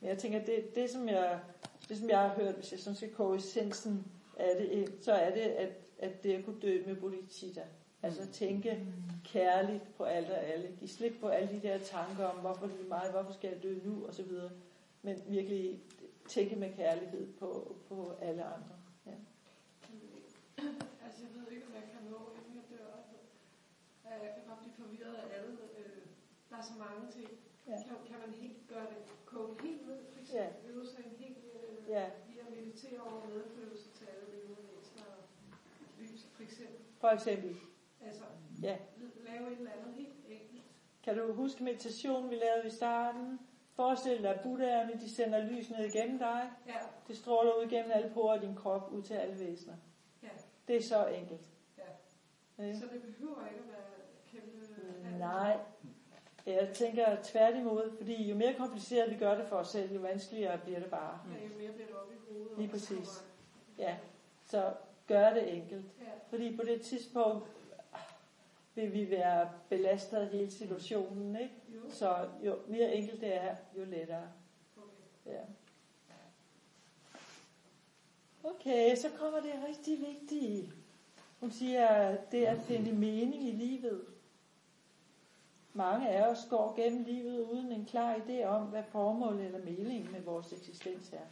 [0.00, 1.40] Men jeg tænker, det, det, som jeg,
[1.88, 4.06] det som jeg har hørt, hvis jeg sådan skal koge essensen
[4.38, 7.62] af det, så er det, at, at det at kunne dø med bodhicitta.
[8.02, 8.86] Altså tænke
[9.24, 10.68] kærligt på alt og alle.
[10.78, 13.62] Give slip på alle de der tanker om, hvorfor det er mig, hvorfor skal jeg
[13.62, 14.50] dø nu, og så videre.
[15.02, 15.80] Men virkelig
[16.34, 18.76] tænke med kærlighed på, på alle andre.
[19.06, 19.16] Ja.
[21.04, 22.90] Altså, jeg ved ikke, om jeg kan nå, inden jeg dør.
[24.24, 25.52] Jeg kan godt blive forvirret af alle.
[25.78, 26.02] Øh,
[26.50, 27.30] der er så mange ting.
[27.66, 27.76] Ja.
[27.86, 30.70] Kan, kan man helt gøre det, koge helt ned, for eksempel ja.
[30.70, 32.04] øve sig en helt, øh, ja.
[32.32, 35.22] i at meditere over medfølelse til alle levende væsener og
[35.98, 36.80] lys, for eksempel.
[37.00, 37.56] For eksempel.
[38.06, 38.24] Altså,
[38.62, 38.76] ja.
[39.28, 40.62] lave et eller andet helt enkelt.
[41.02, 43.38] Kan du huske meditationen, vi lavede i starten?
[43.74, 46.50] Forestil dig, at buddhaerne, de sender lys ned igennem dig.
[46.66, 46.72] Ja.
[47.08, 49.74] Det stråler ud igennem alle porer af din krop, ud til alle væsener.
[50.22, 50.28] Ja.
[50.68, 51.48] Det er så enkelt.
[51.78, 52.64] Ja.
[52.64, 52.78] ja.
[52.78, 53.82] Så det behøver ikke at være
[54.32, 55.18] kæmpe...
[55.18, 55.58] Nej.
[56.46, 60.58] Jeg tænker tværtimod, fordi jo mere kompliceret vi gør det for os selv, jo vanskeligere
[60.58, 61.20] bliver det bare.
[61.32, 62.58] Ja, jo mere bliver det op i hovedet.
[62.58, 63.24] Lige præcis.
[63.78, 63.96] Ja,
[64.46, 64.72] så
[65.06, 65.84] gør det enkelt.
[66.00, 66.10] Ja.
[66.28, 67.48] Fordi på det tidspunkt
[68.74, 71.54] vil vi være belastet af hele situationen, ikke?
[71.68, 71.80] Jo.
[71.90, 74.28] Så jo mere enkelt det er, jo lettere.
[74.76, 75.32] Okay.
[75.32, 75.40] Ja.
[78.44, 80.72] Okay, så kommer det rigtig vigtige.
[81.40, 84.04] Hun siger, det er at finde mening i livet.
[85.72, 90.12] Mange af os går gennem livet uden en klar idé om, hvad formålet eller meningen
[90.12, 91.26] med vores eksistens er.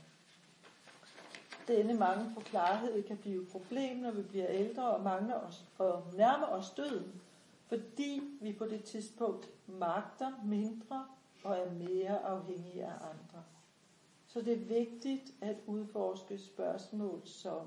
[1.68, 5.64] Denne mange på klarhed kan blive et problem, når vi bliver ældre og mangler os
[5.78, 7.20] og nærmer os døden,
[7.68, 11.08] fordi vi på det tidspunkt magter mindre
[11.44, 13.44] og er mere afhængige af andre.
[14.26, 17.66] Så det er vigtigt at udforske spørgsmål som,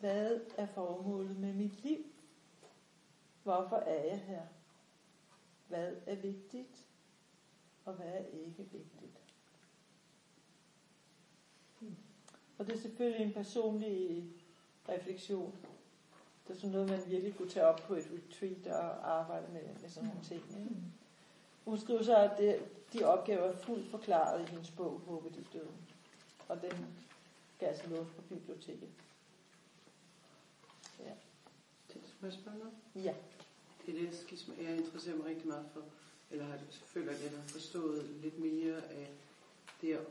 [0.00, 2.04] hvad er formålet med mit liv?
[3.42, 4.42] Hvorfor er jeg her?
[5.68, 6.86] Hvad er vigtigt,
[7.84, 9.20] og hvad er ikke vigtigt?
[12.58, 14.24] Og det er selvfølgelig en personlig
[14.88, 15.54] refleksion.
[16.50, 19.60] Det er sådan noget, man virkelig kunne tage op på et retreat og arbejde med,
[19.80, 20.42] med sådan nogle ting.
[20.58, 20.76] Ikke?
[21.64, 25.46] Hun skriver så, at det, de opgaver er fuldt forklaret i hendes bog, Håbet i
[25.52, 25.76] døden.
[26.48, 26.70] Og den
[27.58, 28.88] kan altså låne på biblioteket.
[30.98, 31.12] Ja.
[32.20, 32.74] Må jeg spørge noget?
[32.94, 33.14] Ja.
[33.86, 35.82] Det er det skisma, jeg interesserer mig rigtig meget for,
[36.30, 39.10] eller har føler, at jeg har forstået lidt mere af
[39.80, 40.06] det at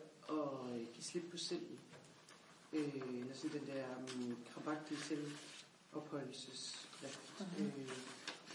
[0.93, 1.67] give slip på selv.
[2.73, 2.93] Øh,
[3.33, 4.99] sådan den der um, krampagtige
[5.93, 7.39] selvopholdelsesdrift.
[7.39, 7.81] Mm-hmm.
[7.81, 7.89] Øh,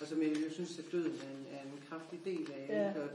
[0.01, 2.67] og som jeg jo synes, at døden er en, er en kraftig del af.
[2.69, 3.03] Ja.
[3.03, 3.09] Og,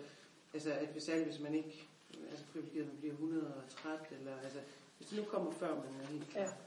[0.54, 1.88] altså, at hvis, særligt hvis man ikke
[2.30, 4.60] altså, privilegeret, man bliver 130, eller altså,
[4.98, 6.58] hvis det nu kommer før, man er helt klar.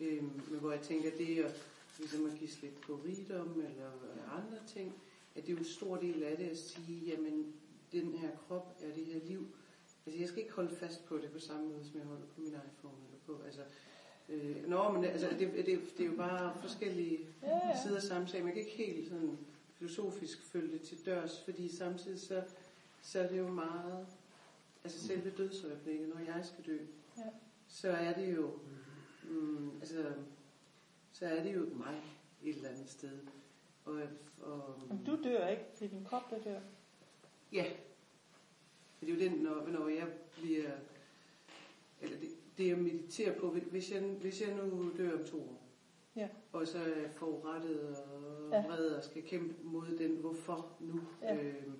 [0.00, 0.06] Ja.
[0.06, 1.50] Øh, men hvor jeg tænker, det er
[1.98, 3.90] ligesom at give slip på rigdom eller
[4.30, 4.94] andre ting,
[5.34, 7.54] at det er jo en stor del af det at sige, jamen,
[7.92, 9.46] den her krop er det her liv.
[10.06, 12.40] Altså, jeg skal ikke holde fast på det på samme måde, som jeg holder på
[12.40, 13.42] min iPhone eller på.
[13.46, 13.60] Altså,
[14.28, 15.66] øh, nå, men altså, det, det,
[15.98, 17.82] det, er jo bare forskellige Ja, ja.
[17.82, 18.44] sider af samme sag.
[18.44, 19.38] Man kan ikke helt sådan
[19.72, 22.42] filosofisk følge det til dørs, fordi samtidig så,
[23.02, 24.06] så er det jo meget,
[24.84, 26.78] altså selve dødsøjeblikket, når jeg skal dø,
[27.18, 27.22] Ja.
[27.68, 28.58] så er det jo,
[29.24, 30.12] mm, altså,
[31.12, 32.02] så er det jo mig.
[32.44, 33.18] et eller andet sted.
[33.84, 34.02] Og,
[34.40, 36.60] og, Men du dør ikke, det er din krop, der dør.
[37.52, 37.64] Ja.
[39.00, 40.70] Det er jo den, når, når jeg bliver...
[42.00, 45.64] Eller det, det jeg mediterer på, hvis jeg, hvis jeg nu dør om to år,
[46.16, 46.28] Ja.
[46.52, 47.96] og så er forurettet og
[48.52, 48.66] Ja.
[48.66, 51.44] vred og skal kæmpe mod den, hvorfor nu, Ja.
[51.44, 51.72] øhm,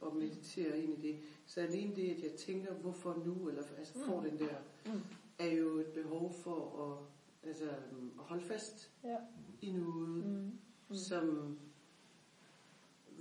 [0.00, 1.18] og meditere ind i det.
[1.46, 4.28] Så alene det, at jeg tænker, hvorfor nu, eller altså får Mm.
[4.30, 4.54] den der,
[4.86, 5.00] Mm.
[5.38, 7.76] er jo et behov for at, altså, at
[8.16, 9.16] holde fast Ja.
[9.62, 10.50] i noget, Mm.
[10.88, 10.94] Mm.
[10.96, 11.58] som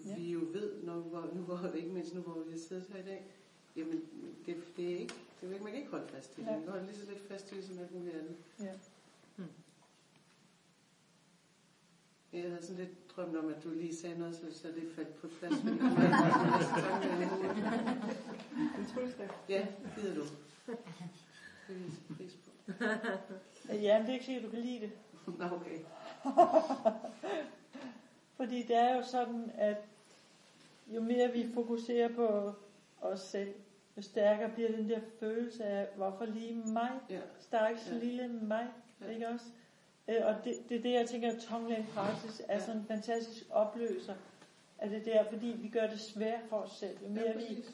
[0.06, 0.16] Ja.
[0.18, 3.00] vi jo ved, når, hvor, nu hvor, ikke mindst nu hvor vi har siddet her
[3.00, 3.26] i dag,
[3.76, 4.02] jamen
[4.46, 6.46] det, det er ikke, det er, ikke- man kan ikke holde fast i det.
[6.52, 8.36] Man kan holde lige så lidt fast i det som alt muligt andet.
[8.60, 8.74] Ja.
[12.34, 15.16] Jeg havde sådan lidt drømt om, at du lige sagde noget, så, så det faldt
[15.22, 15.54] på plads.
[15.56, 15.90] fordi det var
[16.44, 17.58] en masse tanker i hovedet.
[18.80, 19.28] En tryllestav.
[19.50, 20.22] Ja, gider du.
[21.68, 22.50] Det vil jeg pris på.
[23.74, 24.92] Ja, men det er ikke sikkert, du kan lide det.
[25.40, 25.80] Nå, okay.
[28.38, 29.78] Fordi det er jo sådan, at
[30.88, 32.54] jo mere vi fokuserer på
[33.02, 33.54] os selv,
[33.98, 36.90] jo stærkere bliver den der følelse af, hvorfor lige mig?
[37.10, 37.20] Ja.
[37.40, 37.98] Stakkels Ja.
[37.98, 38.68] lille mig,
[39.02, 39.06] Ja.
[39.10, 39.46] ikke også?
[40.08, 43.44] Øh, Og det, det er det, jeg tænker, at Tonglen praksis er sådan en fantastisk
[43.52, 44.16] opløser
[44.78, 46.98] af det der, fordi vi gør det svært for os selv.
[47.04, 47.66] Jo mere, Ja, vi,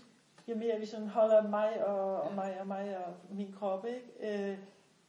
[0.48, 4.08] jo mere vi sådan holder mig og, og mig og mig og min krop, ikke?
[4.52, 4.58] Øh,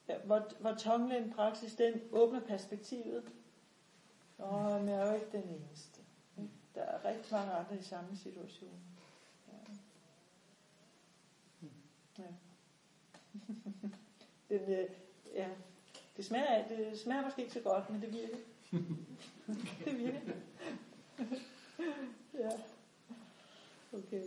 [0.08, 3.24] ja, hvor, hvor Tonglen praksis, den åbner perspektivet.
[4.38, 6.00] Men jeg er jo ikke den eneste.
[6.38, 6.50] ikke?
[6.74, 8.80] Der er rigtig mange andre i samme situation.
[9.48, 9.72] Ja.
[12.20, 12.26] Ja.
[14.58, 14.86] den, øh,
[15.34, 15.48] ja.
[16.16, 18.36] Det smager, det smager måske ikke så godt, men det virker.
[19.84, 20.32] det virker.
[22.34, 22.50] ja.
[23.92, 24.24] Okay.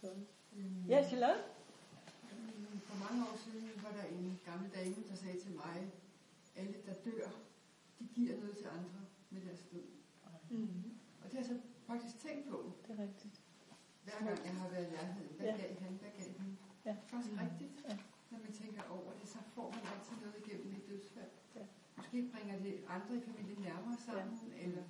[0.00, 0.10] Så.
[0.88, 1.40] Ja, Charlotte?
[2.32, 5.90] Mm, For mange år siden var der en gammel dame, der sagde til mig,
[6.56, 7.28] alle der dør,
[7.98, 9.82] de giver noget til andre med deres død.
[10.50, 10.68] Mm.
[11.22, 13.40] Og det har jeg så faktisk tænkt på, Det er rigtigt.
[14.04, 15.28] hver gang jeg har været i nærheden.
[15.36, 15.56] Hvad Ja.
[15.56, 16.58] gav han, hvad gav hun?
[16.88, 16.94] Ja.
[17.06, 17.96] Faktisk rigtigt, Ja.
[18.30, 21.30] når man tænker over det, så får man altid noget igennem et dødsfald.
[21.56, 21.64] Ja.
[21.96, 24.82] Måske bringer det andre i familien nærmere sammen, eller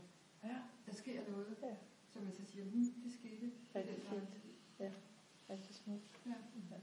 [0.44, 0.56] Ja.
[0.87, 1.74] der sker noget, Ja.
[2.12, 3.46] så man så siger, hm, det skete.
[3.74, 4.08] Rigtig fint.
[4.08, 4.90] fremtid." Ja,
[5.50, 6.04] rigtig smukt.
[6.26, 6.30] Ja.
[6.70, 6.76] Ja.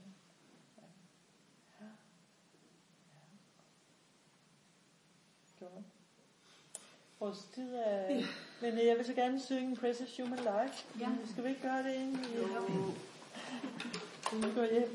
[1.80, 1.86] Ja.
[5.60, 5.84] Godt.
[7.20, 8.22] Vores tid er...
[8.62, 11.00] Men jeg vil så gerne synge Precious Human Life.
[11.00, 11.08] Ja.
[11.26, 12.92] Skal vi ikke gøre det vi Jo.
[14.32, 14.88] Inden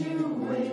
[0.00, 0.72] you wake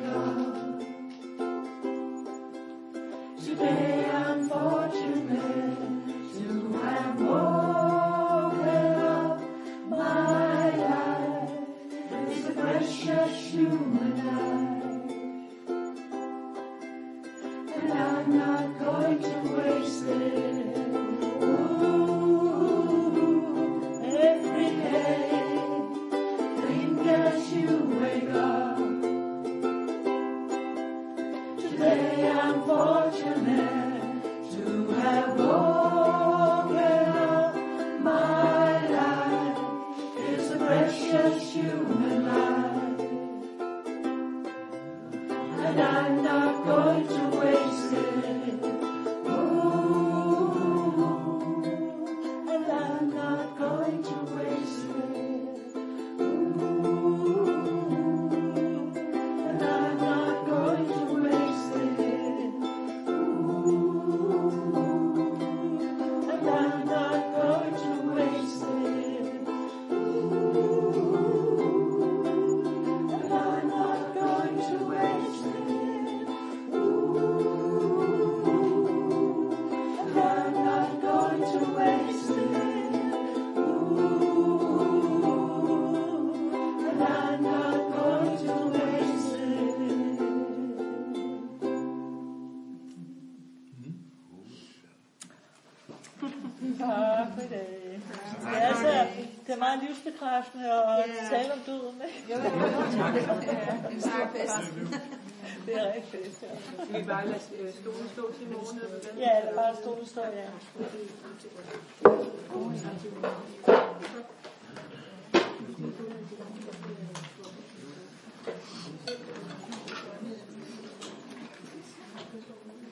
[106.10, 107.40] Skal vi bare lade
[107.82, 108.80] stolen stå til morgen?
[109.18, 110.50] Ja, eller bare stolen står, ja.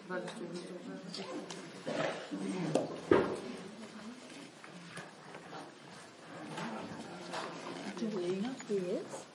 [0.07, 0.67] Var det stolen
[7.99, 8.49] Du ringer.
[8.69, 9.26] Yes.